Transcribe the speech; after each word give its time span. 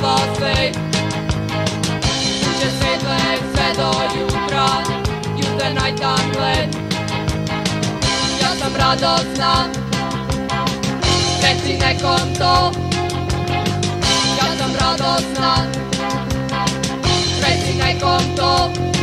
szabad 0.00 0.36
fej 0.38 0.70
Sötétleg 2.60 3.40
fed 3.54 3.78
a 3.78 3.90
lyukra 4.14 4.80
Jut 5.36 5.62
a 5.62 5.68
nagy 5.72 5.94
tangled 5.94 6.76
Ja 8.40 8.48
sam 8.60 8.76
radosna 8.76 9.68
Reci 11.40 11.76
nekom 11.76 12.32
to 12.38 12.70
Ja 14.38 14.48
sam 14.58 14.72
radosna 14.78 15.66
Reci 17.40 17.76
nekom 17.76 18.34
to 18.34 18.97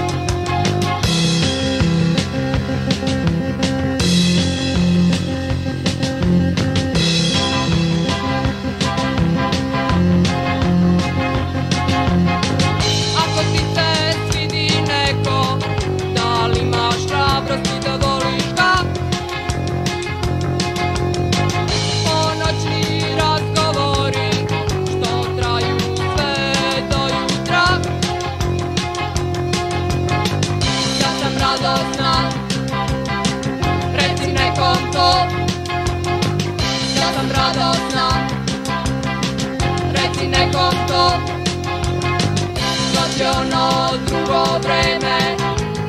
drugo 44.26 44.60
vreme 44.64 45.38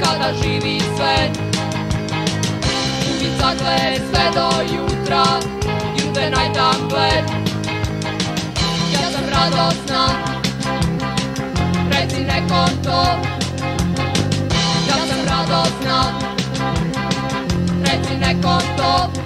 Kada 0.00 0.33
živi 0.43 0.81
svet. 0.81 1.38
Ubicakle 3.11 3.99
sve 4.11 4.31
do 4.35 4.75
jutra 4.75 5.25
Ljude 5.99 6.31
najtamble 6.31 7.11
Ja 8.93 9.11
sam 9.12 9.25
radosna 9.31 10.09
Reci 11.90 12.21
nekom 12.21 12.69
to. 12.85 13.05
Ja 14.88 14.97
sam 15.09 15.26
radosna 15.28 16.05
Reci 17.85 18.16
nekom 18.21 18.61
to 18.76 19.25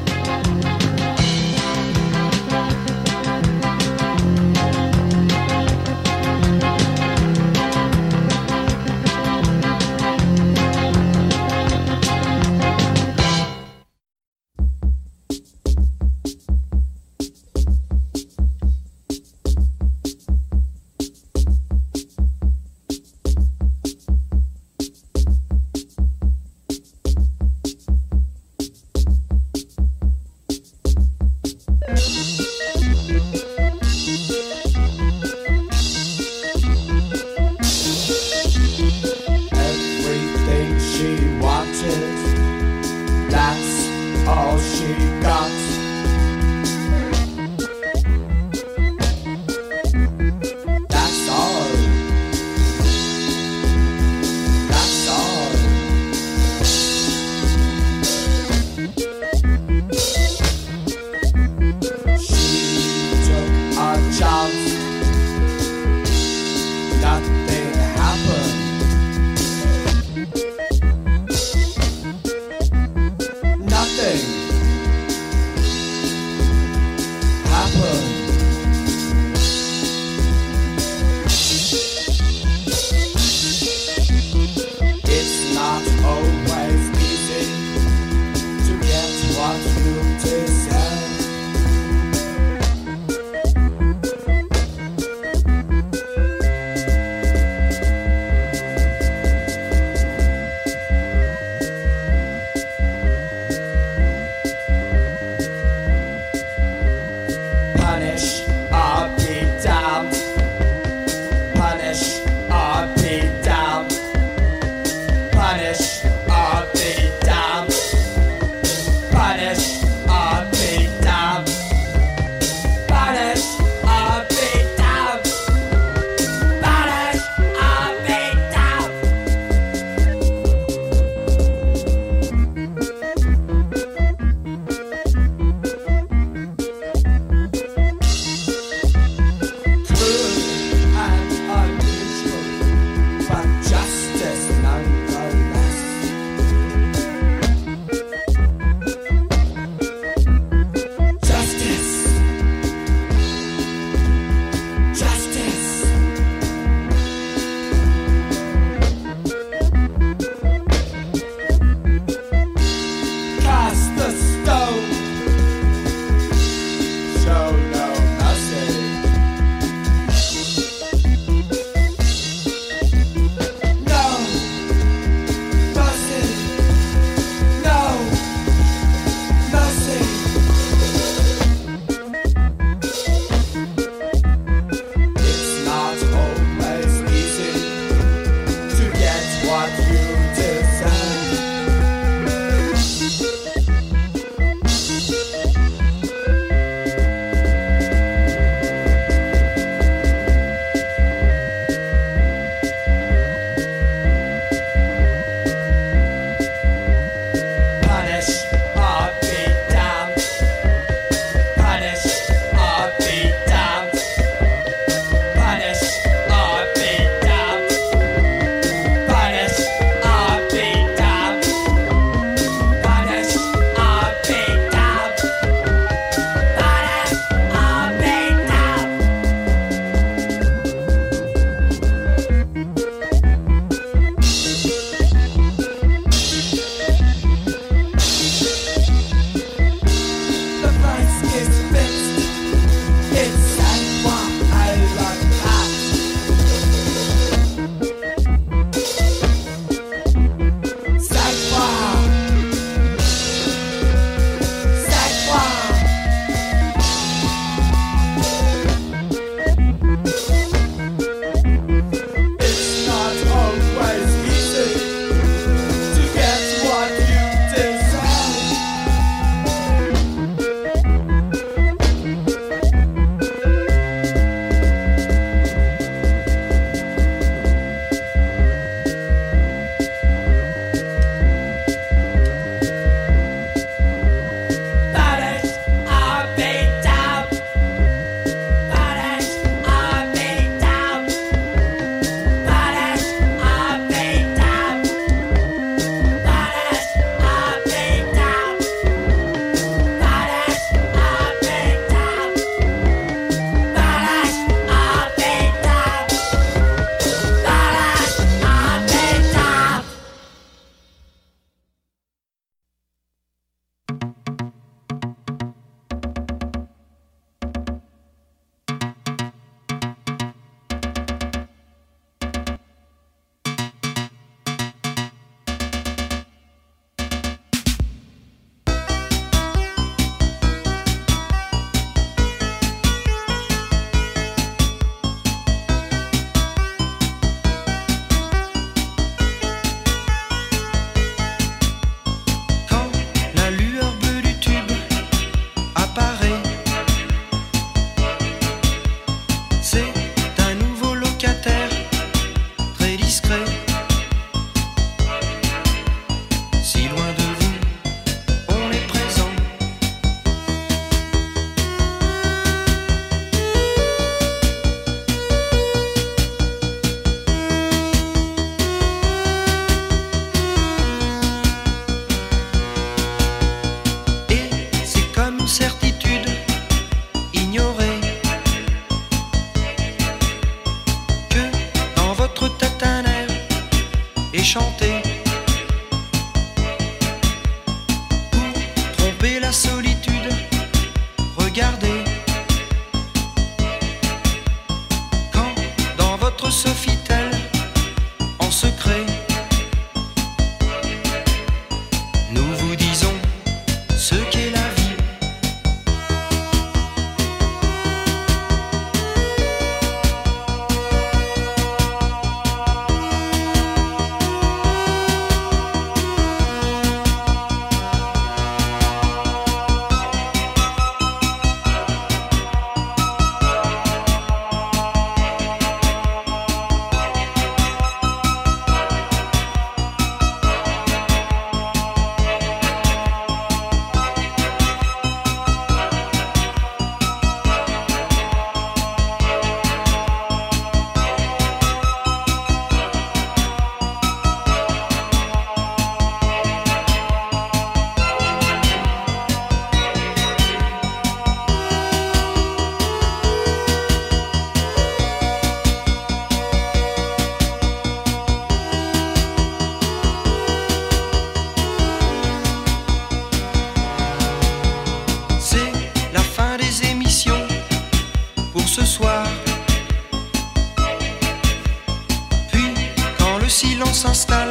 s'installe, 473.92 474.50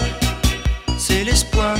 c'est 0.97 1.23
l'espoir. 1.23 1.75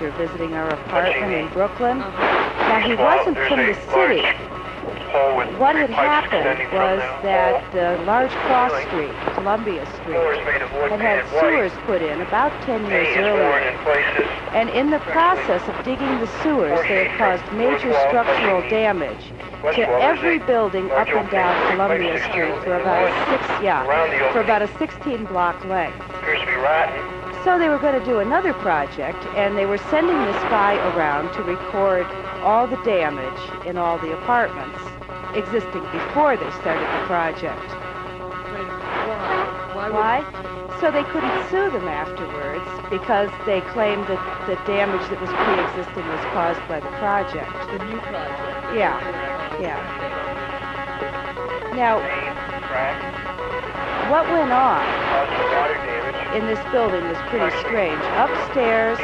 Inspector 0.00 0.26
visiting 0.26 0.54
our 0.54 0.68
apartment 0.68 1.32
in 1.32 1.48
Brooklyn. 1.52 1.98
Now 1.98 2.80
he 2.80 2.94
wasn't 2.94 3.36
from 3.48 3.58
the 3.60 3.74
city. 3.92 4.22
What 5.58 5.74
had 5.74 5.90
happened 5.90 6.72
was 6.72 7.00
that 7.22 7.72
the 7.72 8.02
large 8.04 8.30
cross 8.30 8.70
street, 8.86 9.12
Columbia 9.34 9.84
Street, 9.96 10.44
made 10.44 10.62
of 10.62 10.72
wood 10.72 10.92
had 10.92 11.00
had 11.00 11.40
sewers 11.40 11.72
put 11.86 12.02
in 12.02 12.20
about 12.20 12.52
10 12.62 12.86
years 12.86 13.16
earlier. 13.16 13.58
And 14.52 14.68
in 14.70 14.90
the 14.90 14.98
process 15.00 15.66
of 15.68 15.84
digging 15.84 16.20
the 16.20 16.28
sewers, 16.42 16.80
they 16.88 17.06
had 17.06 17.18
caused 17.18 17.52
major 17.54 17.92
structural 18.08 18.60
damage 18.68 19.32
to 19.74 19.82
every 20.00 20.38
building 20.38 20.90
up 20.92 21.08
and 21.08 21.30
down 21.30 21.72
Columbia 21.72 22.22
Street 22.28 22.54
for 22.62 22.78
about 22.78 23.08
a 23.08 23.30
six, 23.30 23.64
yeah, 23.64 24.32
for 24.32 24.40
about 24.40 24.62
a 24.62 24.68
16 24.78 25.24
block 25.26 25.64
length. 25.64 27.17
Appears 27.40 27.58
to 27.58 27.58
be 27.58 27.58
rotten. 27.58 27.58
So 27.58 27.58
they 27.58 27.68
were 27.68 27.78
going 27.78 27.98
to 27.98 28.04
do 28.04 28.18
another 28.20 28.52
project, 28.54 29.24
and 29.36 29.56
they 29.56 29.66
were 29.66 29.78
sending 29.78 30.16
this 30.24 30.42
guy 30.44 30.76
around 30.96 31.32
to 31.34 31.42
record 31.42 32.06
all 32.42 32.66
the 32.66 32.76
damage 32.84 33.66
in 33.66 33.76
all 33.76 33.98
the 33.98 34.12
apartments 34.12 34.78
existing 35.34 35.82
before 35.92 36.36
they 36.36 36.50
started 36.60 36.82
the 36.82 37.06
project. 37.06 37.60
Why? 39.08 39.74
Why? 39.74 39.90
Why? 39.90 40.78
So 40.80 40.90
they 40.92 41.04
couldn't 41.04 41.50
sue 41.50 41.70
them 41.70 41.88
afterwards 41.88 42.64
because 42.90 43.30
they 43.46 43.60
claimed 43.72 44.06
that 44.06 44.20
the 44.46 44.54
damage 44.66 45.02
that 45.10 45.20
was 45.20 45.30
pre-existing 45.30 46.06
was 46.06 46.24
caused 46.32 46.60
by 46.68 46.80
the 46.80 46.90
project. 46.98 47.50
The 47.72 47.84
new 47.84 47.98
project? 47.98 48.76
Yeah, 48.76 48.94
yeah. 49.60 49.80
Now, 51.74 51.98
what 54.10 54.24
went 54.30 54.52
on 54.52 54.80
Caused 55.08 55.30
water 55.30 55.50
damage. 55.50 55.57
In 56.34 56.46
this 56.46 56.60
building 56.72 57.02
was 57.08 57.16
pretty 57.28 57.50
strange. 57.60 58.00
Upstairs, 58.20 58.98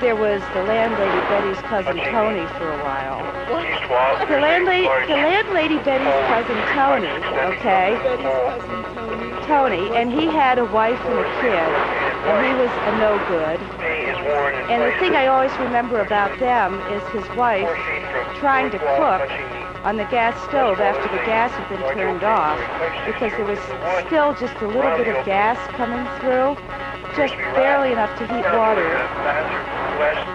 there 0.00 0.14
was 0.14 0.40
the 0.54 0.62
landlady 0.62 1.20
Betty's 1.26 1.60
cousin 1.66 1.96
Tony 2.10 2.46
for 2.58 2.70
a 2.70 2.78
while. 2.84 3.20
The 4.28 4.38
landlady, 4.38 4.86
the 5.06 5.18
landlady 5.18 5.78
Betty's 5.78 6.20
cousin 6.30 6.56
Tony, 6.74 7.10
okay, 7.58 7.98
Tony. 9.46 9.90
And 9.96 10.12
he 10.12 10.26
had 10.26 10.58
a 10.58 10.64
wife 10.66 11.00
and 11.00 11.18
a 11.18 11.28
kid, 11.40 11.70
and 12.30 12.46
he 12.46 12.52
was 12.62 12.70
a 12.86 12.92
no 12.98 13.18
good. 13.28 13.58
Paint 13.78 14.08
is 14.08 14.26
worn 14.26 14.54
in 14.54 14.70
And 14.70 14.82
the 14.82 14.98
thing 15.00 15.16
I 15.16 15.26
always 15.26 15.52
remember 15.58 16.00
about 16.00 16.38
them 16.38 16.80
is 16.92 17.02
his 17.08 17.28
wife 17.36 17.66
Four 17.66 17.76
feet 17.76 18.06
from 18.12 18.36
trying 18.36 18.70
to 18.70 18.78
cook 18.78 19.59
on 19.84 19.96
the 19.96 20.04
gas 20.12 20.36
stove 20.48 20.78
after 20.78 21.08
the 21.08 21.22
gas 21.24 21.50
had 21.52 21.68
been 21.72 21.80
turned 21.96 22.22
off 22.22 22.60
because 23.08 23.32
there 23.32 23.48
was 23.48 23.58
still 24.06 24.36
just 24.36 24.54
a 24.60 24.68
little 24.68 24.92
bit 24.96 25.08
of 25.08 25.24
gas 25.24 25.56
coming 25.72 26.04
through, 26.20 26.52
just 27.16 27.32
barely 27.56 27.92
enough 27.92 28.12
to 28.20 28.28
heat 28.28 28.44
water 28.52 28.92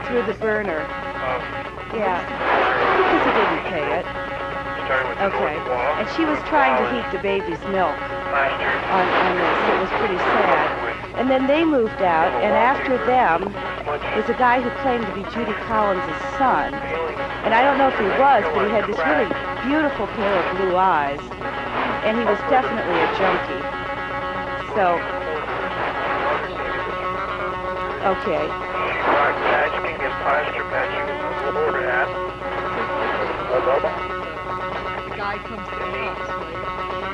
through 0.10 0.26
the 0.26 0.34
burner. 0.42 0.82
Yeah, 1.94 2.18
because 2.26 3.22
he 3.22 3.32
didn't 3.38 3.66
pay 3.70 3.86
it. 4.02 4.06
Okay. 5.22 5.56
And 5.98 6.06
she 6.18 6.26
was 6.26 6.38
trying 6.50 6.78
to 6.78 6.86
heat 6.94 7.06
the 7.16 7.22
baby's 7.22 7.62
milk 7.70 7.98
on, 7.98 9.06
on 9.06 9.34
this. 9.38 9.58
It 9.70 9.78
was 9.82 9.90
pretty 10.02 10.18
sad. 10.18 11.16
And 11.16 11.30
then 11.30 11.48
they 11.48 11.64
moved 11.64 12.02
out, 12.02 12.34
and 12.44 12.54
after 12.54 12.98
them 13.06 13.46
was 14.18 14.30
a 14.30 14.38
guy 14.38 14.62
who 14.62 14.70
claimed 14.82 15.06
to 15.06 15.14
be 15.14 15.24
Judy 15.34 15.54
Collins' 15.66 16.02
son. 16.38 16.74
And 17.46 17.54
I 17.54 17.62
don't 17.62 17.78
know 17.78 17.94
if 17.94 17.98
he 18.02 18.10
was, 18.18 18.42
but 18.58 18.66
he 18.66 18.74
had 18.74 18.90
this 18.90 18.98
really 19.06 19.30
beautiful 19.70 20.10
pair 20.18 20.34
of 20.34 20.58
blue 20.58 20.74
eyes. 20.74 21.22
And 22.02 22.18
he 22.18 22.26
was 22.26 22.42
definitely 22.50 22.98
a 22.98 23.10
junkie. 23.22 23.62
So, 24.74 24.98
okay. 28.10 28.46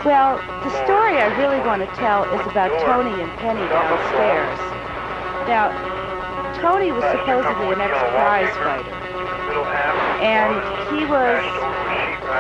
Well, 0.08 0.40
the 0.64 0.72
story 0.88 1.20
I 1.20 1.28
really 1.38 1.60
want 1.68 1.84
to 1.84 1.92
tell 2.00 2.24
is 2.24 2.42
about 2.48 2.72
Tony 2.88 3.22
and 3.22 3.30
Penny 3.38 3.68
downstairs. 3.68 4.60
Now, 5.52 5.76
Tony 6.62 6.92
was 6.92 7.04
supposedly 7.12 7.74
an 7.74 7.82
ex-prize 7.82 8.56
fighter. 8.56 10.01
And 10.22 10.54
he 10.94 11.04
was 11.10 11.42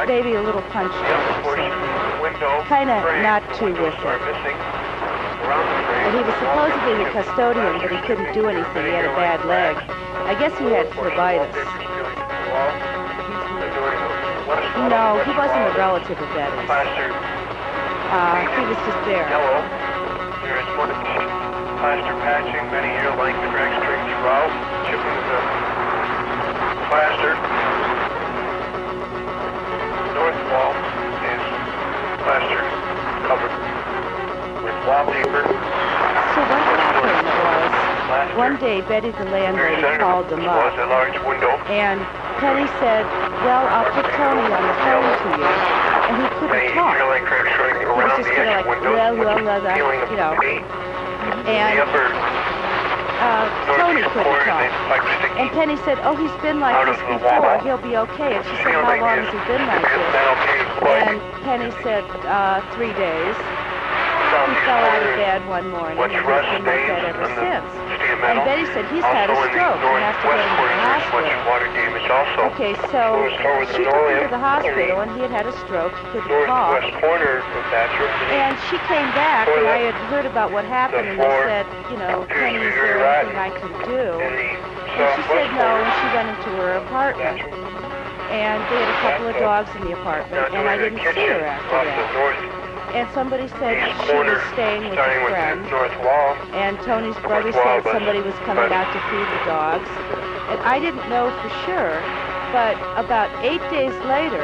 maybe 0.07 0.33
a 0.37 0.41
little 0.41 0.61
punchy, 0.69 0.93
The 0.93 1.17
something. 1.41 1.65
of 1.67 3.01
the 3.01 3.21
not 3.25 3.41
too 3.57 3.73
with 3.73 3.93
it. 3.97 3.97
The. 3.97 4.53
And 6.05 6.13
he 6.13 6.21
was 6.21 6.35
supposedly 6.37 6.93
the 7.03 7.09
custodian, 7.09 7.81
but 7.81 7.89
he 7.91 7.97
couldn't 8.05 8.31
do 8.33 8.47
anything. 8.47 8.85
He 8.85 8.93
had 8.93 9.05
a 9.05 9.15
bad 9.17 9.43
leg. 9.45 9.75
I 10.29 10.37
guess 10.37 10.53
he 10.61 10.65
had 10.69 10.87
phlebitis. 10.93 11.49
No, 14.89 15.17
he 15.25 15.31
wasn't 15.33 15.65
a 15.65 15.73
relative 15.77 16.17
of 16.21 16.29
that. 16.37 16.51
Uh, 18.11 18.43
he 18.59 18.63
was 18.67 18.77
just 18.85 19.01
there. 19.07 19.25
yellow. 19.29 19.63
There 20.45 20.59
is 20.59 20.67
plaster 21.81 22.13
patching, 22.21 22.65
many 22.69 22.93
year 22.93 23.09
length 23.17 23.41
crack 23.49 23.71
strings 23.81 24.05
throughout, 24.13 24.51
chipping 24.85 25.17
the 25.31 25.39
plaster. 26.91 27.60
North 30.51 30.75
wall 30.75 30.75
is 31.31 31.43
plaster 32.27 32.59
covered 33.23 33.55
with 34.67 34.75
wallpaper. 34.83 35.47
So 35.47 36.39
what 36.43 36.59
happened 36.59 37.23
was, 37.23 38.35
one 38.35 38.59
day 38.59 38.81
Betty 38.81 39.11
the 39.11 39.25
landlady 39.31 39.79
called 39.97 40.27
them 40.27 40.43
was 40.43 40.75
up, 40.75 40.83
a 40.83 40.91
large 40.91 41.15
window. 41.23 41.55
and 41.71 42.03
Penny 42.43 42.67
said, 42.83 43.07
well, 43.47 43.63
I'll 43.71 43.87
put 43.95 44.03
Tony 44.19 44.43
on 44.43 44.63
the 44.67 44.75
phone 44.83 45.07
to 45.23 45.29
you. 45.39 45.47
And 45.47 46.19
he 46.19 46.27
couldn't 46.35 46.75
talk. 46.75 46.99
year-length 46.99 47.27
crack 47.27 47.47
just 48.17 48.29
kinda 48.35 48.51
like, 48.51 48.65
windows 48.67 48.91
blah, 48.91 49.11
with 49.11 49.23
blah, 49.23 49.35
the 49.35 49.43
blah, 49.43 49.59
blah, 49.61 49.75
feeling 49.75 50.01
of 50.03 50.11
you 50.11 50.17
know. 50.17 50.35
And 51.47 51.79
uh, 53.21 53.45
Tony 53.77 54.01
couldn't 54.01 54.33
talk. 54.49 54.67
like. 54.89 55.05
And 55.37 55.49
Penny 55.53 55.77
said, 55.85 56.01
oh, 56.01 56.17
he's 56.17 56.33
been 56.41 56.59
like 56.59 56.73
this 56.89 56.97
before. 57.05 57.61
He'll 57.61 57.77
be 57.77 57.95
okay. 58.09 58.35
And 58.35 58.43
she 58.45 58.55
said, 58.65 58.73
how 58.81 58.97
long 58.97 59.21
has 59.21 59.29
he 59.29 59.39
been 59.45 59.61
like 59.69 59.85
this? 59.85 60.09
That 60.91 61.07
okay? 61.07 61.15
Like, 61.15 61.23
And 61.23 61.43
Penny 61.43 61.71
said, 61.83 62.03
uh, 62.27 62.61
three 62.75 62.93
days. 62.93 63.35
He 64.31 64.55
fell 64.63 64.79
out 64.79 65.03
of 65.03 65.11
bed 65.19 65.43
one 65.51 65.67
morning, 65.75 65.99
and 65.99 66.07
he's 66.07 66.23
been 66.23 66.63
like 66.63 66.87
that 66.87 67.03
ever 67.03 67.27
since. 67.35 67.67
And 68.23 68.39
Betty 68.47 68.63
said 68.71 68.87
he's 68.87 69.03
had 69.03 69.27
a 69.27 69.35
Also 69.35 69.43
in 69.43 69.51
the 69.51 69.59
stroke. 69.59 69.75
He 69.83 69.91
has 70.07 70.15
to 70.15 70.23
go 70.23 70.31
to 70.31 70.39
the 70.39 70.55
corner, 70.55 70.71
there's 70.71 70.87
much 70.87 71.03
hospital. 71.03 71.51
water 71.51 71.67
damage 71.75 72.07
also. 72.07 72.39
Okay, 72.55 72.73
so 72.95 73.01
Goes 73.27 73.35
over 73.43 73.65
the 73.67 73.73
she 73.75 73.83
took 73.83 74.07
him 74.07 74.23
to 74.23 74.31
the 74.31 74.39
hospital, 74.39 75.03
and 75.03 75.11
he 75.11 75.21
had 75.27 75.35
had 75.35 75.45
a 75.51 75.55
stroke. 75.67 75.91
He 76.15 76.23
couldn't 76.23 76.47
talk. 76.47 76.79
Northwest 76.79 76.95
corner 77.03 77.43
of 77.43 77.63
Bathurst. 77.75 78.15
And 78.31 78.55
she 78.71 78.79
came 78.87 79.09
back, 79.19 79.51
and 79.51 79.67
I 79.67 79.91
had 79.91 79.97
heard 80.07 80.23
about 80.23 80.55
what 80.55 80.63
happened, 80.63 81.11
and 81.11 81.19
they 81.19 81.35
said, 81.51 81.67
you 81.91 81.99
know, 81.99 82.23
Penny, 82.31 82.63
is 82.63 82.71
there 82.71 83.03
anything. 83.03 83.35
I 83.35 83.51
can 83.51 83.71
do? 83.83 84.15
And 84.15 85.07
she 85.19 85.23
said 85.27 85.51
no, 85.59 85.67
and 85.75 85.91
she 85.99 86.07
went 86.15 86.29
into 86.31 86.49
her 86.55 86.79
apartment. 86.79 87.43
And 88.31 88.63
they 88.71 88.79
had 88.79 88.89
a 88.89 88.99
couple 89.03 89.27
of 89.27 89.35
dogs 89.35 89.69
in 89.75 89.91
the 89.91 89.93
apartment, 89.99 90.55
and 90.55 90.63
I 90.67 90.77
didn't 90.77 90.99
see 90.99 91.27
her 91.27 91.43
after 91.43 91.83
that. 91.83 92.95
And 92.95 93.07
somebody 93.15 93.47
said 93.59 93.75
she 94.03 94.15
was 94.15 94.43
staying 94.51 94.83
with 94.87 94.99
a 94.99 95.19
friend. 95.27 95.63
the 95.63 95.71
north 95.71 95.95
wall. 96.03 96.35
And 96.55 96.75
Tony's 96.83 97.15
brother 97.23 97.51
said 97.51 97.83
somebody 97.87 98.19
was 98.19 98.35
coming 98.43 98.71
out 98.71 98.87
to 98.91 98.99
feed 99.07 99.27
the 99.31 99.41
dogs. 99.47 99.87
And 100.51 100.59
I 100.67 100.79
didn't 100.79 101.07
know 101.07 101.31
for 101.39 101.51
sure, 101.63 101.95
but 102.51 102.75
about 102.99 103.31
eight 103.43 103.63
days 103.71 103.95
later, 104.11 104.43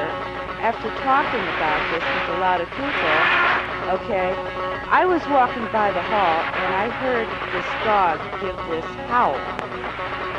after 0.63 0.87
talking 1.03 1.43
about 1.59 1.79
this 1.91 2.03
with 2.03 2.27
a 2.35 2.39
lot 2.39 2.63
of 2.63 2.67
people, 2.71 3.15
okay, 3.99 4.31
I 4.87 5.03
was 5.03 5.19
walking 5.27 5.67
by 5.75 5.91
the 5.91 6.01
hall 6.07 6.39
and 6.63 6.71
I 6.75 6.87
heard 7.03 7.27
this 7.51 7.67
dog 7.83 8.23
give 8.39 8.55
this 8.71 8.87
howl 9.11 9.35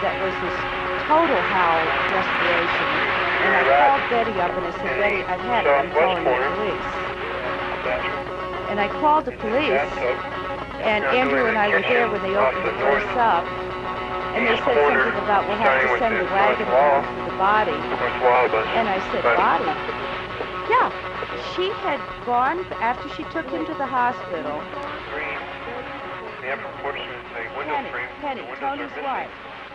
that 0.01 0.17
was 0.25 0.33
this 0.41 0.59
total 1.05 1.41
howl 1.53 1.85
desperation. 2.09 2.98
And 3.45 3.53
I 3.55 3.63
called 3.65 4.05
Betty 4.11 4.35
up 4.41 4.53
and 4.57 4.65
I 4.67 4.73
said, 4.79 4.95
Betty, 4.99 5.23
I've 5.23 5.41
had 5.41 5.67
it. 5.67 5.71
I'm 5.71 5.91
calling 5.93 6.25
the 6.25 6.35
police. 6.59 6.89
And 8.71 8.81
I 8.81 8.89
called 9.01 9.25
the 9.25 9.33
police 9.33 10.29
and 10.83 11.05
Andrew 11.05 11.47
and 11.47 11.59
I 11.59 11.69
were 11.69 11.83
there 11.83 12.07
when 12.07 12.23
they 12.23 12.35
opened 12.39 12.65
the 12.65 12.77
place 12.79 13.13
up. 13.19 13.45
And 14.37 14.47
they 14.47 14.55
said 14.63 14.79
something 14.79 15.19
about 15.27 15.49
we'll 15.49 15.59
have 15.59 15.83
to 15.83 15.89
send 15.99 16.15
the 16.15 16.25
wagon 16.31 16.69
around 16.69 17.03
for 17.03 17.25
the 17.27 17.37
body. 17.37 17.75
North 17.75 18.19
wall, 18.23 18.47
but 18.49 18.65
And 18.79 18.87
I 18.87 19.03
said, 19.11 19.25
body? 19.25 19.67
Yeah. 20.71 20.93
She 21.57 21.71
had 21.83 21.99
gone, 22.25 22.63
after 22.79 23.09
she 23.17 23.25
took 23.35 23.49
him 23.51 23.67
to 23.67 23.75
the 23.75 23.87
hospital, 23.87 24.63
green. 25.11 25.39
The 26.41 26.55
upper 26.55 26.71
portion 26.81 27.09
is 27.11 27.25
a 27.35 27.43
window 27.59 27.75
Penny. 27.75 27.91
Penny, 28.23 28.45
Tony's 28.63 28.95
wife, 29.03 29.33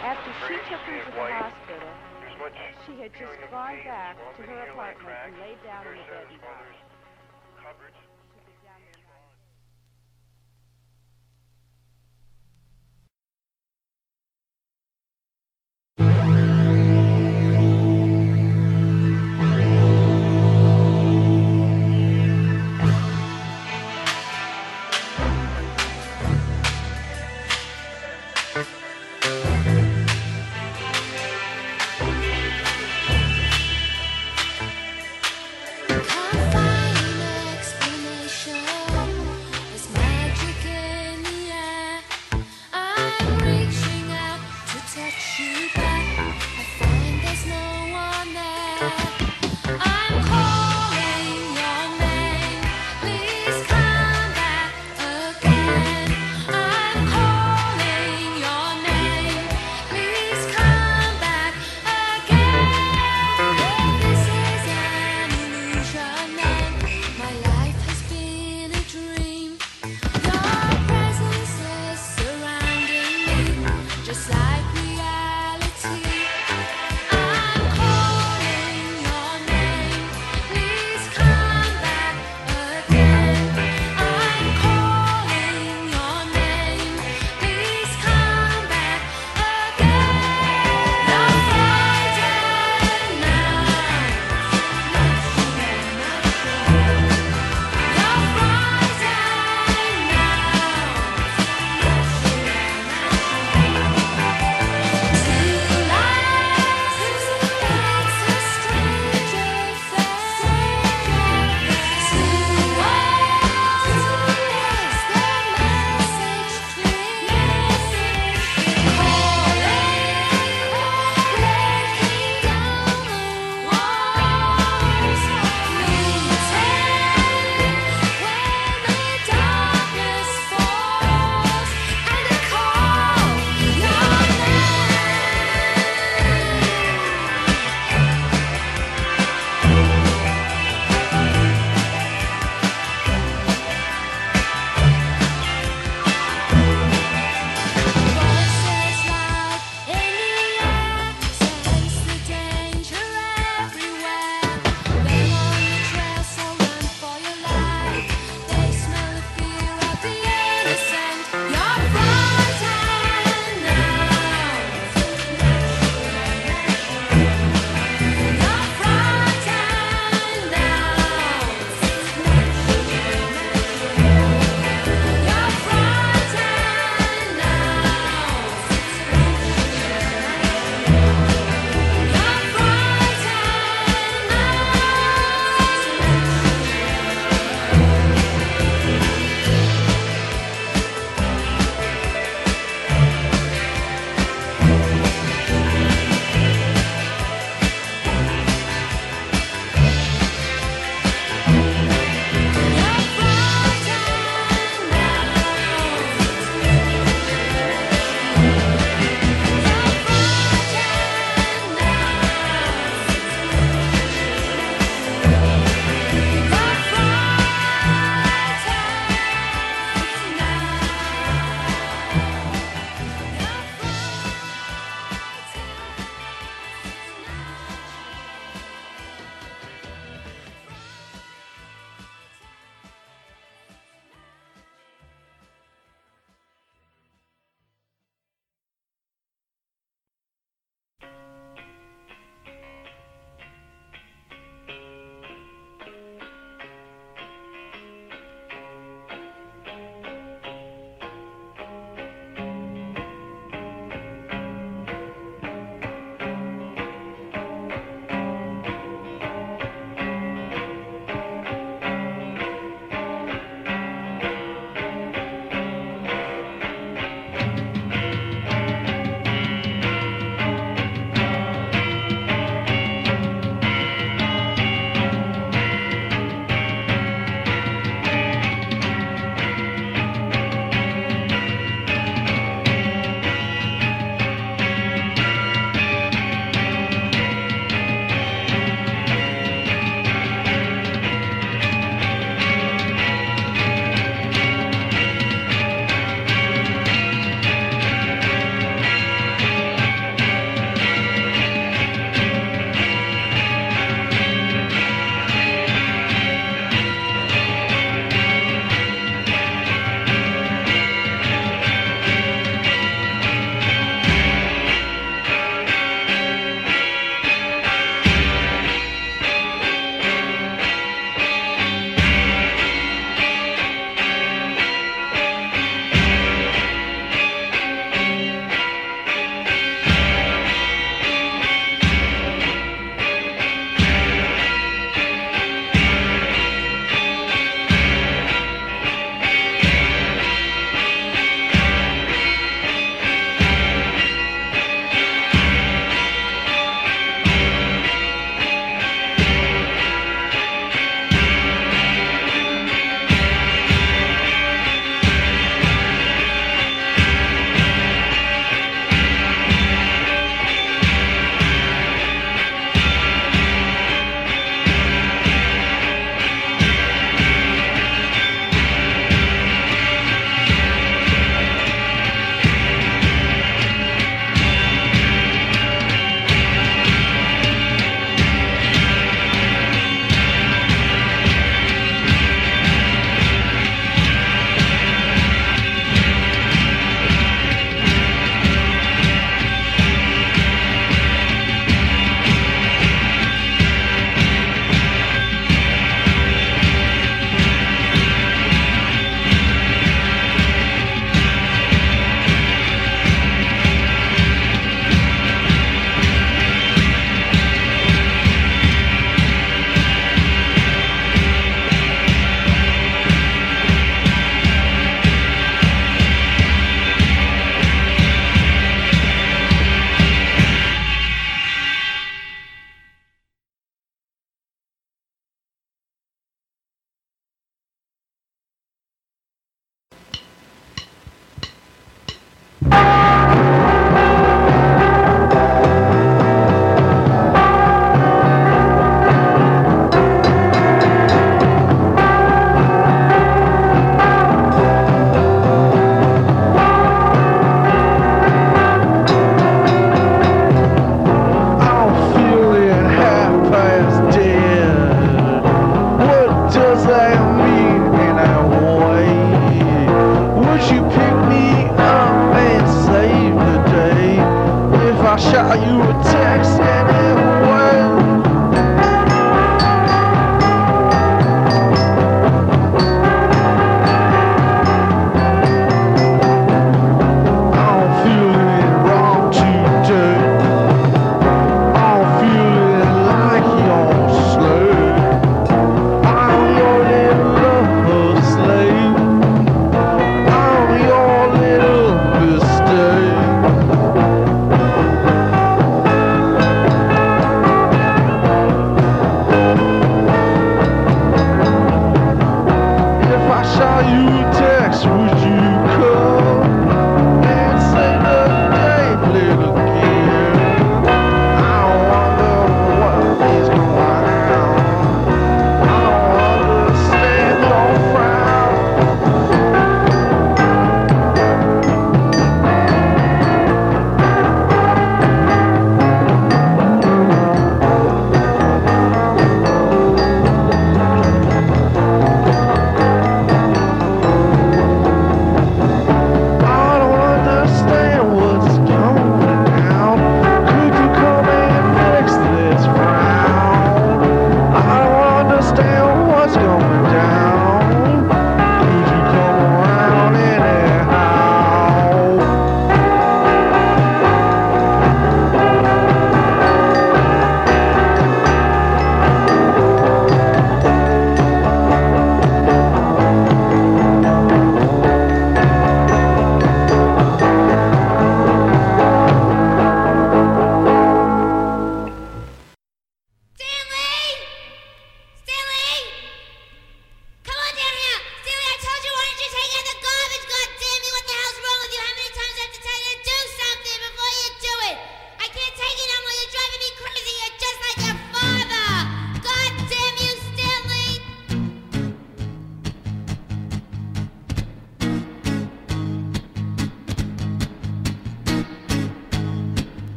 after 0.00 0.30
she 0.48 0.56
took 0.72 0.80
him 0.88 1.04
to 1.04 1.10
the 1.12 1.26
hospital, 1.28 1.95
she 2.86 2.92
had 3.00 3.12
just 3.18 3.38
gone 3.50 3.78
back 3.84 4.16
to 4.36 4.42
her 4.42 4.70
apartment 4.70 5.16
and 5.26 5.34
laid 5.40 5.58
down 5.64 5.86
in 5.86 5.98
the 5.98 6.04
bed 6.04 6.26
and 6.30 6.40
died. 6.40 6.85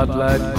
Spotlight 0.00 0.49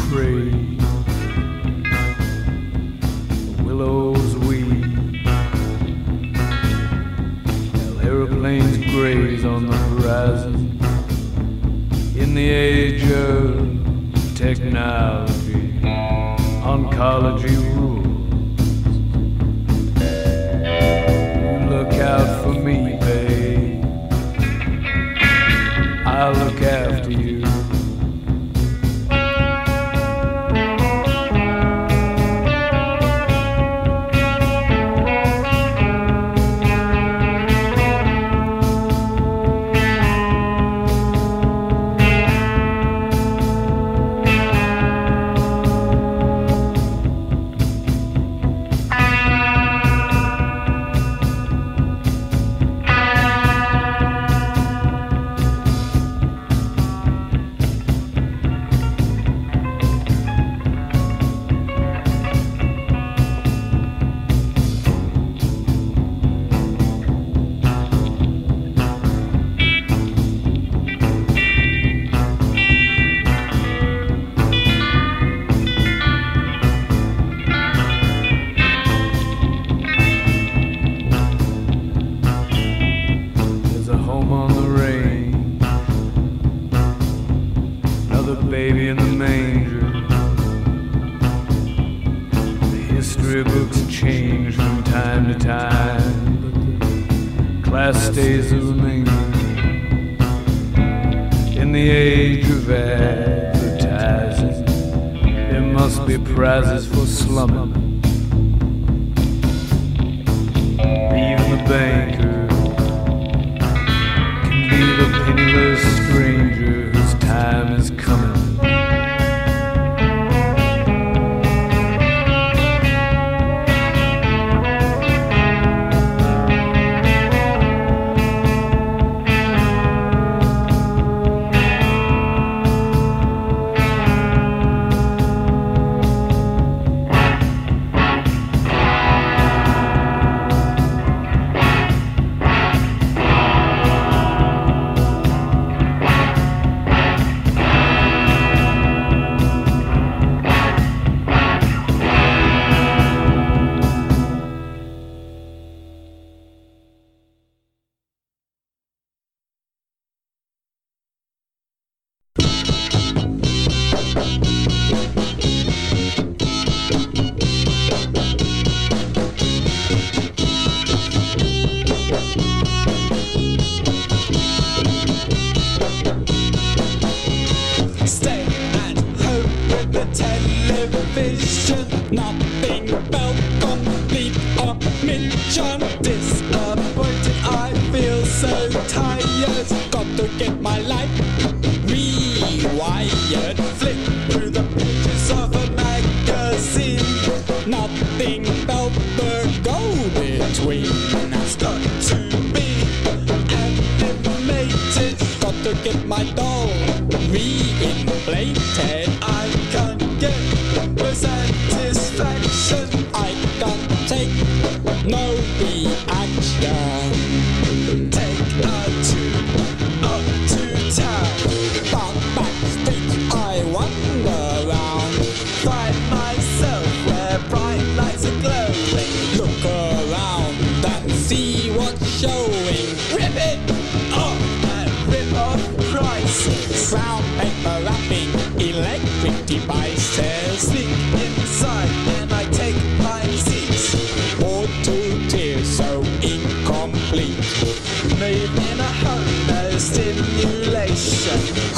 no 250.04 251.71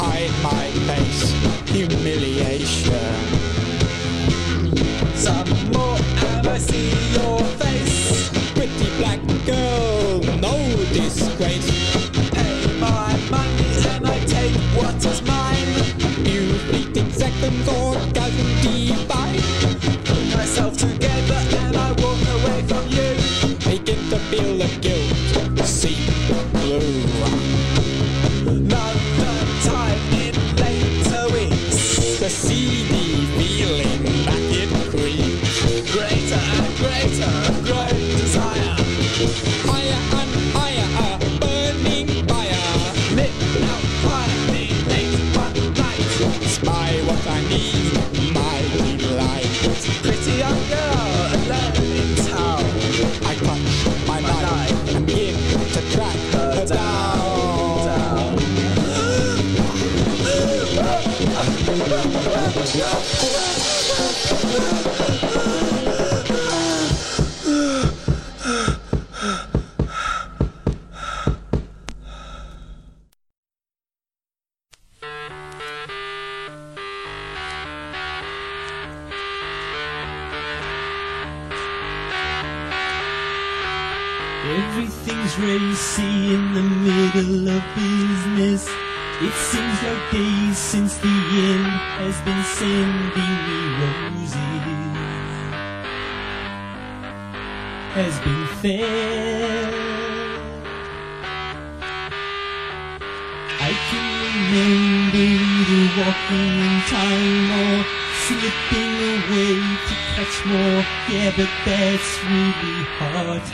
Yeah, 110.73 111.31
but 111.37 111.49
that's 111.65 112.23
really 112.23 112.83
heartless. 112.97 113.49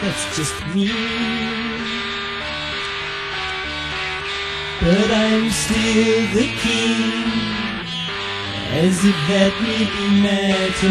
That's 0.00 0.24
just 0.36 0.56
me. 0.74 0.88
But 4.80 5.10
I'm 5.10 5.50
still 5.50 6.22
the 6.34 6.48
king, 6.62 7.26
as 8.78 9.04
if 9.04 9.18
that 9.28 9.52
really 9.60 10.10
mattered. 10.22 10.88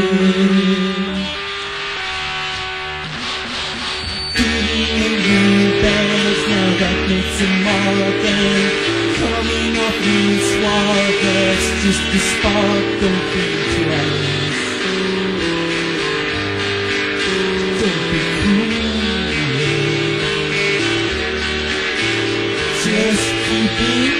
And 4.36 5.16
blue 5.24 5.82
bags, 5.82 6.42
now 6.52 6.70
that 6.82 6.98
makes 7.10 7.38
a 7.42 7.50
mark 7.64 8.26
and 8.26 8.87
coming 9.20 9.74
up 9.88 9.98
in 10.16 10.40
swag 10.52 11.14
That's 11.24 11.68
just 11.84 12.04
the 12.12 12.20
spark, 12.32 12.86
don't 13.02 13.26
be 13.34 13.48
jealous 13.74 14.60
Don't 17.82 18.04
be 18.12 18.22
cruel. 18.42 18.88
Just 22.84 23.28
keep 23.46 23.76
it 23.80 24.17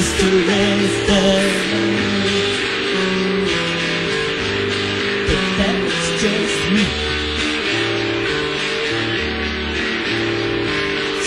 just 0.00 0.18
to 0.20 0.30
rest 0.48 1.06
But 5.28 5.44
that's 5.58 6.06
just 6.22 6.60
me. 6.74 6.86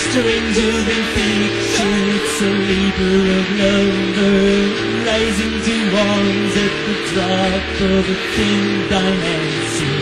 Stranger 0.05 0.73
than 0.87 1.03
fiction, 1.13 1.91
it's 2.17 2.37
a 2.41 2.51
labor 2.69 3.17
of 3.37 3.47
lover, 3.61 4.41
rising 5.05 5.55
to 5.67 5.75
arms 6.09 6.53
at 6.65 6.73
the 6.85 6.95
drop 7.11 7.75
of 7.91 8.03
a 8.09 8.17
thin 8.33 8.89
diamond 8.89 9.92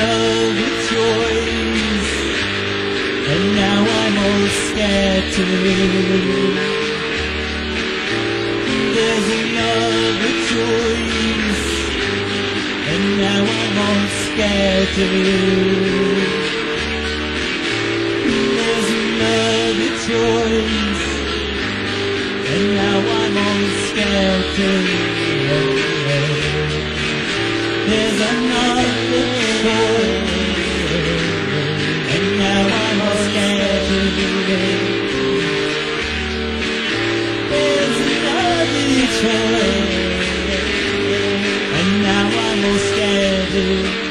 There's 0.00 0.16
another 0.16 0.72
choice, 0.88 2.12
and 3.32 3.44
now 3.54 3.80
I'm 4.00 4.16
all 4.24 4.46
scattered. 4.64 5.50
There's 8.94 9.28
another 9.44 10.34
choice, 10.52 11.64
and 12.92 13.04
now 13.20 13.42
I'm 13.44 13.76
all 13.86 14.04
scattered. 14.24 15.20
There's 18.56 18.90
another 19.04 19.92
choice, 20.08 21.04
and 22.52 22.64
now 22.80 22.98
I'm 23.20 23.36
all 23.36 23.64
scattered. 23.88 24.88
There's 27.90 28.20
another 28.32 29.39
and 39.22 39.28
now 42.02 42.26
I'm 42.26 42.64
all 42.64 42.78
scattered. 42.78 44.09